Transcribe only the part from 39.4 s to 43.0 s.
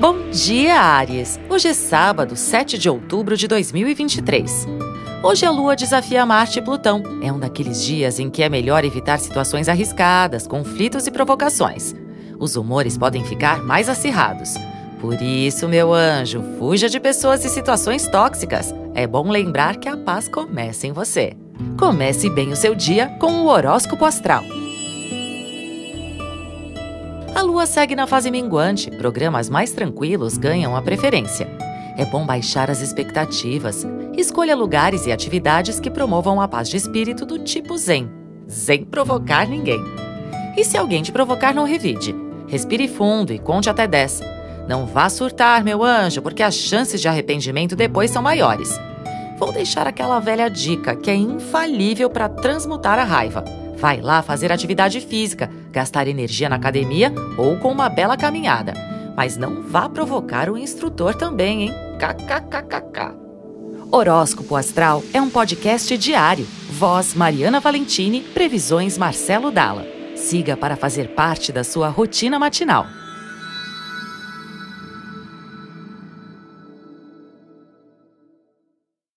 ninguém. E se alguém te provocar, não revide. Respire